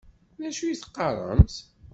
[0.39, 1.55] D acu i d-teqqaṛemt?